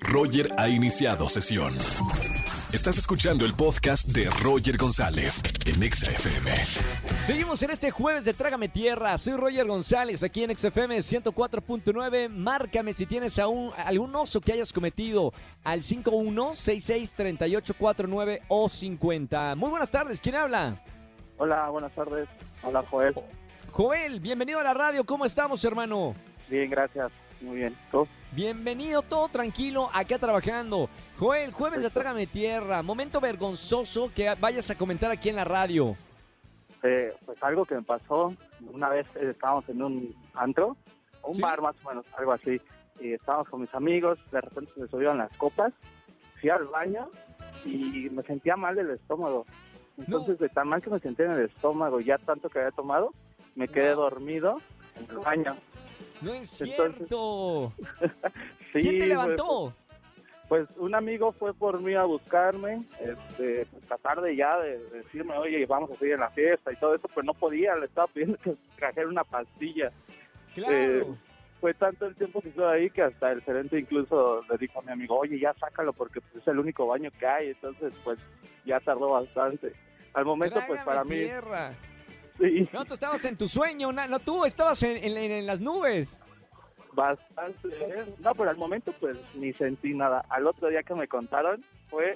Roger 0.00 0.50
ha 0.56 0.68
iniciado 0.68 1.28
sesión. 1.28 1.76
Estás 2.72 2.98
escuchando 2.98 3.46
el 3.46 3.54
podcast 3.54 4.08
de 4.08 4.28
Roger 4.42 4.76
González 4.76 5.42
en 5.66 5.82
Exa 5.82 6.10
FM. 6.10 6.50
Seguimos 7.22 7.62
en 7.62 7.70
este 7.70 7.90
jueves 7.90 8.24
de 8.24 8.34
Trágame 8.34 8.68
Tierra. 8.68 9.16
Soy 9.16 9.36
Roger 9.36 9.66
González 9.66 10.22
aquí 10.22 10.44
en 10.44 10.56
XFM 10.56 10.98
104.9. 10.98 12.28
Márcame 12.28 12.92
si 12.92 13.06
tienes 13.06 13.38
aún 13.38 13.72
algún 13.76 14.14
oso 14.14 14.40
que 14.40 14.52
hayas 14.52 14.72
cometido 14.72 15.32
al 15.64 15.80
51663849 15.80 18.40
o 18.48 18.68
50. 18.68 19.54
Muy 19.54 19.70
buenas 19.70 19.90
tardes, 19.90 20.20
¿quién 20.20 20.34
habla? 20.34 20.82
Hola, 21.38 21.70
buenas 21.70 21.94
tardes. 21.94 22.28
Hola, 22.62 22.84
Joel. 22.90 23.14
Joel, 23.70 24.20
bienvenido 24.20 24.60
a 24.60 24.62
la 24.62 24.74
radio. 24.74 25.04
¿Cómo 25.04 25.24
estamos, 25.24 25.64
hermano? 25.64 26.14
Bien, 26.48 26.68
gracias. 26.68 27.10
Muy 27.40 27.56
bien. 27.56 27.76
¿Tú? 27.90 28.06
Bienvenido, 28.32 29.02
todo 29.02 29.28
tranquilo, 29.28 29.90
acá 29.92 30.18
trabajando. 30.18 30.88
Joel, 31.18 31.52
jueves 31.52 31.82
de 31.82 31.90
Trágame 31.90 32.26
Tierra. 32.26 32.82
Momento 32.82 33.20
vergonzoso 33.20 34.10
que 34.14 34.34
vayas 34.34 34.70
a 34.70 34.76
comentar 34.76 35.10
aquí 35.10 35.28
en 35.28 35.36
la 35.36 35.44
radio. 35.44 35.96
Eh, 36.82 37.14
pues 37.24 37.42
algo 37.42 37.64
que 37.64 37.76
me 37.76 37.82
pasó. 37.82 38.34
Una 38.72 38.88
vez 38.88 39.06
estábamos 39.16 39.68
en 39.68 39.82
un 39.82 40.14
antro, 40.34 40.76
un 41.22 41.34
¿Sí? 41.34 41.42
bar 41.42 41.60
más 41.62 41.76
o 41.84 41.88
menos, 41.88 42.06
algo 42.16 42.32
así. 42.32 42.60
Y 43.00 43.12
estábamos 43.12 43.48
con 43.48 43.60
mis 43.60 43.74
amigos, 43.74 44.18
de 44.32 44.40
repente 44.40 44.72
se 44.74 44.80
me 44.80 44.88
subieron 44.88 45.18
las 45.18 45.32
copas. 45.36 45.72
Fui 46.40 46.50
al 46.50 46.66
baño 46.66 47.08
y 47.64 48.08
me 48.10 48.22
sentía 48.24 48.56
mal 48.56 48.74
del 48.74 48.90
estómago. 48.90 49.46
Entonces, 49.96 50.38
de 50.38 50.48
tan 50.48 50.68
mal 50.68 50.80
que 50.80 50.90
me 50.90 51.00
sentía 51.00 51.26
en 51.26 51.32
el 51.32 51.46
estómago, 51.46 52.00
ya 52.00 52.18
tanto 52.18 52.48
que 52.48 52.58
había 52.60 52.70
tomado, 52.70 53.12
me 53.56 53.66
quedé 53.66 53.90
dormido 53.90 54.60
en 54.96 55.10
el 55.10 55.18
baño. 55.18 55.56
No 56.22 56.32
es 56.34 56.60
Entonces- 56.60 56.96
cierto. 57.08 57.72
Sí, 58.72 58.72
¿Quién 58.80 58.92
te 58.92 58.98
fue- 58.98 59.06
levantó? 59.06 59.74
Pues 60.48 60.66
un 60.78 60.94
amigo 60.94 61.32
fue 61.32 61.52
por 61.52 61.78
mí 61.82 61.94
a 61.94 62.04
buscarme, 62.04 62.78
este, 63.00 63.66
pues, 63.66 63.84
tratar 63.86 64.22
de 64.22 64.34
ya 64.34 64.58
de, 64.58 64.78
de 64.78 64.98
decirme, 65.02 65.36
oye, 65.36 65.66
vamos 65.66 65.90
a 65.90 65.94
seguir 65.96 66.14
en 66.14 66.20
la 66.20 66.30
fiesta 66.30 66.72
y 66.72 66.76
todo 66.76 66.94
eso, 66.94 67.06
pues 67.12 67.26
no 67.26 67.34
podía, 67.34 67.74
le 67.76 67.84
estaba 67.84 68.06
pidiendo 68.06 68.38
que 68.38 68.54
trajera 68.78 69.08
una 69.08 69.24
pastilla. 69.24 69.92
Claro. 70.54 70.72
eh, 70.74 71.04
Fue 71.60 71.74
tanto 71.74 72.06
el 72.06 72.14
tiempo 72.14 72.40
que 72.40 72.48
estuve 72.48 72.66
ahí 72.66 72.88
que 72.88 73.02
hasta 73.02 73.30
el 73.32 73.42
gerente 73.42 73.78
incluso 73.78 74.42
le 74.48 74.56
dijo 74.56 74.78
a 74.78 74.82
mi 74.84 74.92
amigo, 74.92 75.18
oye, 75.18 75.38
ya 75.38 75.52
sácalo 75.52 75.92
porque 75.92 76.22
pues, 76.22 76.36
es 76.36 76.48
el 76.48 76.58
único 76.58 76.86
baño 76.86 77.10
que 77.18 77.26
hay, 77.26 77.48
entonces 77.48 77.92
pues 78.02 78.18
ya 78.64 78.80
tardó 78.80 79.10
bastante. 79.10 79.74
Al 80.14 80.24
momento, 80.24 80.54
pues 80.66 80.82
Trágame 80.82 80.84
para 80.86 81.04
mí, 81.04 81.16
tierra. 81.26 81.74
Sí, 82.38 82.68
No, 82.72 82.84
tú 82.84 82.94
estabas 82.94 83.24
en 83.24 83.36
tu 83.36 83.48
sueño, 83.48 83.92
no, 83.92 84.18
tú 84.20 84.44
estabas 84.44 84.82
en, 84.82 84.96
en- 84.96 85.16
en 85.16 85.46
las 85.46 85.60
nubes. 85.60 86.18
bastante. 86.92 87.68
¿eh? 87.68 88.04
No, 88.20 88.34
pero 88.34 88.50
al 88.50 88.56
momento 88.56 88.92
pues 88.98 89.16
ni 89.34 89.52
sentí 89.52 89.94
nada. 89.94 90.24
Al 90.28 90.46
otro 90.46 90.68
día 90.68 90.82
que 90.82 90.94
me 90.94 91.06
contaron 91.06 91.62
fue 91.88 92.14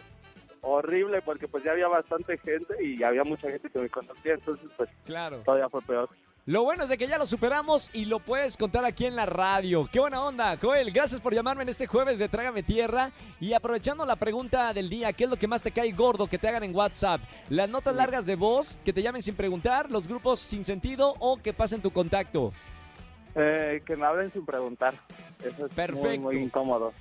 horrible 0.60 1.20
porque 1.22 1.46
pues 1.48 1.62
ya 1.64 1.72
había 1.72 1.88
bastante 1.88 2.38
gente 2.38 2.74
y 2.84 3.02
había 3.02 3.24
mucha 3.24 3.50
gente 3.50 3.68
que 3.70 3.78
me 3.80 3.88
conocía, 3.88 4.34
entonces 4.34 4.68
pues 4.76 4.88
Claro. 5.04 5.38
todavía 5.44 5.68
fue 5.68 5.82
peor. 5.82 6.08
Lo 6.44 6.64
bueno 6.64 6.82
es 6.82 6.88
de 6.88 6.98
que 6.98 7.06
ya 7.06 7.18
lo 7.18 7.26
superamos 7.26 7.88
y 7.92 8.04
lo 8.04 8.18
puedes 8.18 8.56
contar 8.56 8.84
aquí 8.84 9.06
en 9.06 9.14
la 9.14 9.26
radio. 9.26 9.88
Qué 9.92 10.00
buena 10.00 10.24
onda, 10.24 10.56
Joel. 10.60 10.90
Gracias 10.90 11.20
por 11.20 11.32
llamarme 11.32 11.62
en 11.62 11.68
este 11.68 11.86
jueves 11.86 12.18
de 12.18 12.28
Trágame 12.28 12.64
Tierra. 12.64 13.12
Y 13.38 13.52
aprovechando 13.52 14.04
la 14.04 14.16
pregunta 14.16 14.72
del 14.72 14.90
día, 14.90 15.12
¿qué 15.12 15.22
es 15.22 15.30
lo 15.30 15.36
que 15.36 15.46
más 15.46 15.62
te 15.62 15.70
cae 15.70 15.92
gordo 15.92 16.26
que 16.26 16.38
te 16.38 16.48
hagan 16.48 16.64
en 16.64 16.74
WhatsApp? 16.74 17.20
¿Las 17.48 17.68
notas 17.68 17.94
largas 17.94 18.26
de 18.26 18.34
voz, 18.34 18.76
que 18.84 18.92
te 18.92 19.02
llamen 19.02 19.22
sin 19.22 19.36
preguntar, 19.36 19.88
los 19.88 20.08
grupos 20.08 20.40
sin 20.40 20.64
sentido 20.64 21.14
o 21.20 21.36
que 21.36 21.52
pasen 21.52 21.80
tu 21.80 21.92
contacto? 21.92 22.52
Eh, 23.36 23.80
que 23.86 23.94
me 23.94 24.04
hablen 24.04 24.32
sin 24.32 24.44
preguntar. 24.44 24.94
Eso 25.38 25.66
es 25.66 25.72
Perfecto. 25.72 26.08
muy, 26.08 26.18
muy 26.18 26.36
incómodo. 26.38 26.92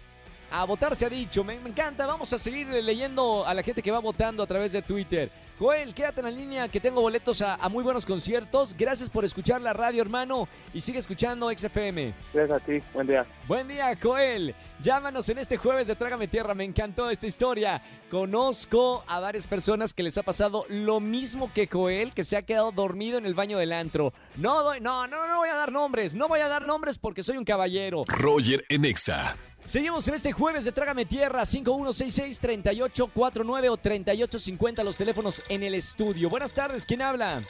A 0.52 0.66
votar 0.66 0.96
se 0.96 1.08
ha 1.08 1.10
dicho, 1.10 1.44
me, 1.44 1.60
me 1.60 1.70
encanta. 1.70 2.06
Vamos 2.06 2.32
a 2.32 2.38
seguir 2.38 2.68
leyendo 2.68 3.44
a 3.44 3.56
la 3.56 3.64
gente 3.64 3.82
que 3.82 3.90
va 3.90 4.00
votando 4.00 4.44
a 4.44 4.48
través 4.48 4.72
de 4.72 4.84
Twitter. 4.84 5.32
Joel, 5.62 5.94
quédate 5.94 6.22
en 6.22 6.26
la 6.26 6.32
línea 6.32 6.68
que 6.70 6.80
tengo 6.80 7.02
boletos 7.02 7.40
a, 7.44 7.54
a 7.54 7.70
muy 7.70 7.84
buenos 7.84 8.04
conciertos. 8.04 8.76
Gracias 8.76 9.12
por 9.12 9.24
escuchar 9.24 9.62
la 9.62 9.74
radio, 9.74 10.02
hermano. 10.02 10.48
Y 10.74 10.82
sigue 10.82 10.98
escuchando 10.98 11.52
XFM. 11.56 12.16
Gracias 12.34 12.60
a 12.60 12.66
ti, 12.66 12.82
buen 12.92 13.06
día. 13.06 13.28
Buen 13.48 13.68
día, 13.68 13.96
Joel. 14.02 14.56
Llámanos 14.82 15.30
en 15.30 15.38
este 15.38 15.58
jueves 15.58 15.86
de 15.86 15.96
Trágame 15.96 16.28
Tierra. 16.28 16.56
Me 16.56 16.64
encantó 16.64 17.12
esta 17.12 17.28
historia. 17.28 17.80
Conozco 18.10 19.04
a 19.06 19.20
varias 19.20 19.46
personas 19.46 19.94
que 19.94 20.02
les 20.02 20.18
ha 20.18 20.24
pasado 20.24 20.66
lo 20.68 21.00
mismo 21.00 21.52
que 21.54 21.68
Joel, 21.68 22.12
que 22.16 22.24
se 22.24 22.38
ha 22.38 22.42
quedado 22.42 22.72
dormido 22.72 23.20
en 23.20 23.28
el 23.28 23.36
baño 23.36 23.60
del 23.60 23.74
antro. 23.74 24.14
No 24.38 24.64
doy, 24.64 24.82
no, 24.82 25.06
no, 25.06 25.28
no 25.28 25.38
voy 25.38 25.50
a 25.50 25.56
dar 25.56 25.72
nombres. 25.72 26.16
No 26.16 26.28
voy 26.28 26.40
a 26.40 26.48
dar 26.48 26.66
nombres 26.66 26.98
porque 26.98 27.22
soy 27.22 27.38
un 27.38 27.46
caballero. 27.46 28.04
Roger 28.08 28.66
en 28.68 28.86
Exa. 28.86 29.38
Seguimos 29.64 30.08
en 30.08 30.16
este 30.16 30.32
jueves 30.32 30.66
de 30.66 30.72
Trágame 30.72 31.06
Tierra, 31.06 31.44
5166-3849 31.44 33.70
o 33.70 33.78
3850, 33.78 34.84
los 34.84 34.98
teléfonos 34.98 35.44
en 35.50 35.62
el 35.64 35.76
estudio. 35.76 36.30
Buenas 36.30 36.54
tardes, 36.54 36.86
¿quién 36.86 37.02
habla? 37.02 37.42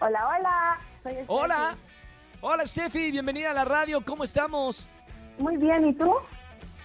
Hola, 0.00 0.26
hola. 0.26 0.78
Soy 1.02 1.12
Steffi. 1.12 1.26
Hola. 1.28 1.76
Hola, 2.40 2.64
Steffi, 2.64 3.10
bienvenida 3.10 3.50
a 3.50 3.54
la 3.54 3.64
radio, 3.64 4.00
¿cómo 4.04 4.22
estamos? 4.24 4.88
Muy 5.38 5.56
bien, 5.56 5.88
¿y 5.88 5.94
tú? 5.94 6.14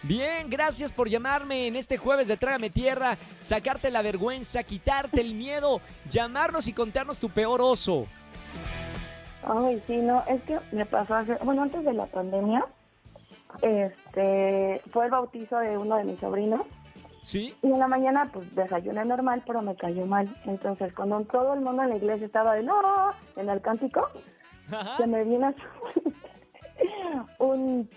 Bien, 0.03 0.49
gracias 0.49 0.91
por 0.91 1.07
llamarme 1.07 1.67
en 1.67 1.75
este 1.77 1.97
jueves 1.97 2.27
de 2.27 2.35
Trágame 2.35 2.69
Tierra, 2.69 3.17
sacarte 3.39 3.89
la 3.89 4.01
vergüenza, 4.01 4.63
quitarte 4.63 5.21
el 5.21 5.33
miedo, 5.33 5.79
llamarnos 6.09 6.67
y 6.67 6.73
contarnos 6.73 7.19
tu 7.19 7.29
peor 7.29 7.61
oso. 7.61 8.05
Ay, 9.43 9.81
sí, 9.87 9.95
no, 9.97 10.21
es 10.27 10.41
que 10.43 10.59
me 10.71 10.85
pasó 10.85 11.15
hace, 11.15 11.35
bueno, 11.43 11.63
antes 11.63 11.85
de 11.85 11.93
la 11.93 12.05
pandemia, 12.07 12.65
este, 13.61 14.81
fue 14.91 15.05
el 15.05 15.11
bautizo 15.11 15.57
de 15.59 15.77
uno 15.77 15.97
de 15.97 16.03
mis 16.05 16.19
sobrinos 16.19 16.61
¿Sí? 17.21 17.55
y 17.61 17.67
en 17.71 17.79
la 17.79 17.87
mañana 17.87 18.29
pues 18.33 18.53
desayuné 18.55 19.05
normal, 19.05 19.43
pero 19.45 19.61
me 19.61 19.75
cayó 19.75 20.05
mal. 20.05 20.27
Entonces, 20.45 20.93
cuando 20.93 21.21
todo 21.21 21.53
el 21.53 21.61
mundo 21.61 21.83
en 21.83 21.89
la 21.89 21.95
iglesia 21.97 22.25
estaba 22.25 22.53
de 22.55 22.63
no, 22.63 22.81
en 23.35 23.49
el 23.49 23.61
cántico, 23.61 24.07
Ajá. 24.71 24.97
se 24.97 25.07
me 25.07 25.23
viene 25.23 25.47
a- 25.47 25.55
un, 27.39 27.89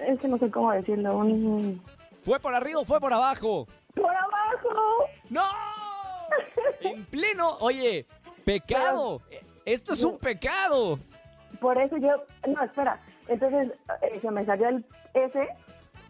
es 0.00 0.18
que 0.20 0.28
no 0.28 0.38
sé 0.38 0.50
cómo 0.50 0.72
decirlo, 0.72 1.16
un 1.16 1.82
¿Fue 2.22 2.38
por 2.40 2.54
arriba 2.54 2.80
o 2.80 2.84
fue 2.84 3.00
por 3.00 3.12
abajo? 3.12 3.66
por 3.94 4.06
abajo. 4.14 5.06
¡No! 5.28 5.42
En 6.80 7.04
pleno, 7.06 7.56
oye, 7.60 8.06
pecado. 8.44 9.20
Esto 9.64 9.92
es 9.92 10.02
un 10.02 10.18
pecado. 10.18 10.98
Por 11.60 11.78
eso 11.80 11.96
yo, 11.98 12.24
no, 12.48 12.62
espera, 12.64 12.98
entonces 13.28 13.72
eh, 14.02 14.18
se 14.20 14.30
me 14.30 14.44
salió 14.44 14.68
el 14.68 14.84
S, 15.14 15.48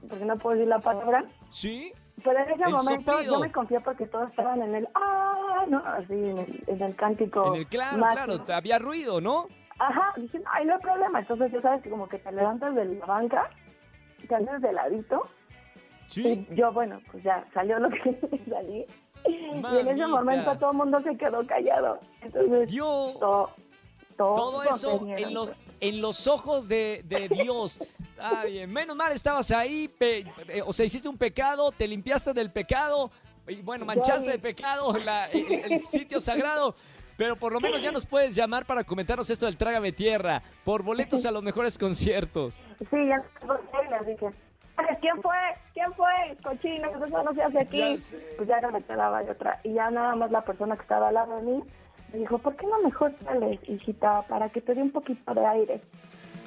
porque 0.09 0.25
no 0.25 0.37
puedo 0.37 0.57
decir 0.57 0.69
la 0.69 0.79
palabra, 0.79 1.25
¿Sí? 1.51 1.93
pero 2.25 2.39
en 2.41 2.51
ese 2.51 2.63
El 2.65 2.71
momento 2.73 3.23
yo 3.23 3.39
me 3.41 3.51
confié 3.53 3.81
porque 3.81 4.07
todos 4.07 4.31
estaban 4.31 4.63
en 4.63 4.75
el, 4.75 4.89
ah, 4.95 5.65
no, 5.69 5.79
así, 5.79 6.13
en 6.15 6.39
el, 6.39 6.65
en 6.67 6.83
el 6.83 6.97
cántico. 6.97 7.47
En 7.55 7.61
el 7.61 7.67
claro, 7.67 7.99
máximo. 7.99 8.27
claro, 8.45 8.55
había 8.57 8.79
ruido, 8.79 9.21
¿no? 9.21 9.47
Ajá, 9.79 10.13
dije, 10.17 10.41
ay, 10.53 10.65
no 10.67 10.75
hay 10.75 10.81
problema, 10.81 11.21
entonces 11.21 11.51
ya 11.53 11.61
sabes 11.61 11.83
que 11.83 11.91
como 11.91 12.09
que 12.09 12.19
te 12.19 12.31
levantas 12.33 12.75
de 12.75 12.85
la 12.85 13.07
banca, 13.07 13.51
te 14.29 14.35
haces 14.35 14.61
de 14.61 14.73
ladito, 14.73 15.23
Sí. 16.07 16.47
y 16.51 16.55
yo, 16.55 16.73
bueno, 16.73 17.01
pues 17.11 17.23
ya 17.25 17.45
salió 17.55 17.79
lo 17.79 17.89
que 17.89 18.43
salí, 18.51 18.85
y 19.27 19.47
en 19.79 19.89
ese 19.89 20.07
momento 20.07 20.57
todo 20.59 20.73
el 20.73 20.77
mundo 20.77 21.01
se 21.01 21.17
quedó 21.17 21.45
callado, 21.47 21.99
entonces 22.21 22.71
todo, 23.19 23.51
todo, 24.25 24.37
Todo 24.37 24.63
eso 24.63 25.07
en 25.07 25.35
los, 25.35 25.53
en 25.81 26.01
los 26.01 26.27
ojos 26.27 26.69
de, 26.69 27.03
de 27.07 27.29
Dios. 27.29 27.79
Bien. 28.47 28.73
Menos 28.73 28.95
mal 28.97 29.13
estabas 29.13 29.51
ahí, 29.51 29.89
pe- 29.89 30.25
eh, 30.49 30.63
o 30.65 30.73
sea, 30.73 30.87
hiciste 30.87 31.09
un 31.09 31.19
pecado, 31.19 31.73
te 31.73 31.89
limpiaste 31.89 32.33
del 32.33 32.51
pecado, 32.53 33.11
y 33.49 33.57
bueno, 33.63 33.85
manchaste 33.85 34.31
de 34.31 34.39
pecado 34.39 34.97
la- 34.99 35.27
el, 35.27 35.73
el 35.73 35.81
sitio 35.81 36.21
sagrado. 36.21 36.75
Pero 37.17 37.37
por 37.37 37.53
lo 37.53 37.61
menos 37.61 37.83
ya 37.83 37.93
nos 37.93 38.07
puedes 38.07 38.35
llamar 38.35 38.65
para 38.65 38.85
comentarnos 38.85 39.29
esto 39.29 39.47
del 39.47 39.57
Trágame 39.57 39.93
Tierra, 39.93 40.43
por 40.65 40.83
boletos 40.83 41.27
a 41.27 41.31
los 41.31 41.43
mejores 41.43 41.77
conciertos. 41.79 42.55
Sí, 42.91 43.07
ya 43.09 43.23
"Ay, 44.77 44.97
¿quién 45.01 45.21
fue? 45.21 45.37
¿Quién 45.75 45.93
fue? 45.93 46.09
Cochino, 46.43 46.89
eso 46.89 47.23
no 47.23 47.35
se 47.35 47.43
hace 47.43 47.59
aquí. 47.61 47.79
Ya. 47.79 48.17
Pues 48.37 48.49
ya 48.49 48.61
no 48.63 48.71
me 48.73 48.83
quedaba 48.83 49.23
de 49.23 49.31
otra. 49.33 49.61
Y 49.63 49.75
ya 49.75 49.91
nada 49.91 50.15
más 50.17 50.31
la 50.31 50.43
persona 50.45 50.75
que 50.77 50.83
estaba 50.83 51.09
al 51.09 51.15
lado 51.15 51.37
de 51.37 51.43
mí 51.43 51.63
me 52.13 52.19
dijo, 52.19 52.39
¿por 52.39 52.57
qué 52.57 52.67
no 52.67 52.83
mejor 52.83 53.15
sales, 53.25 53.61
hijita, 53.69 54.23
para 54.29 54.49
que 54.51 54.61
te 54.61 54.75
dé 54.75 54.83
un 54.83 54.91
poquito 54.91 55.35
de 55.35 55.47
aire? 55.47 55.81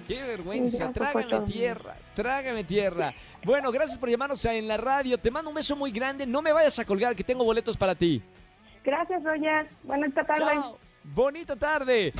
Qué 0.07 0.21
vergüenza, 0.21 0.91
trágame 0.91 1.45
tierra, 1.47 1.95
trágame 2.13 2.63
tierra. 2.63 3.13
Bueno, 3.43 3.71
gracias 3.71 3.97
por 3.97 4.09
llamarnos 4.09 4.45
a 4.45 4.53
en 4.53 4.67
la 4.67 4.77
radio. 4.77 5.17
Te 5.17 5.31
mando 5.31 5.49
un 5.49 5.55
beso 5.55 5.75
muy 5.75 5.91
grande. 5.91 6.27
No 6.27 6.43
me 6.43 6.53
vayas 6.53 6.77
a 6.77 6.85
colgar, 6.85 7.15
que 7.15 7.23
tengo 7.23 7.43
boletos 7.43 7.75
para 7.75 7.95
ti. 7.95 8.21
Gracias, 8.83 9.23
Roger. 9.23 9.67
Buenas 9.83 10.13
tardes. 10.13 10.37
Chao. 10.37 10.77
Bonita 11.03 11.55
tarde. 11.55 12.13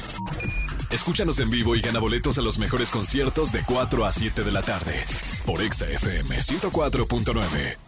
Escúchanos 0.91 1.39
en 1.39 1.49
vivo 1.49 1.75
y 1.75 1.81
gana 1.81 1.99
boletos 1.99 2.37
a 2.39 2.41
los 2.41 2.57
mejores 2.57 2.89
conciertos 2.89 3.51
de 3.51 3.61
4 3.67 4.05
a 4.05 4.11
7 4.11 4.43
de 4.43 4.51
la 4.51 4.61
tarde 4.61 5.05
por 5.45 5.61
Exa 5.61 5.87
FM 5.87 6.37
104.9. 6.37 7.84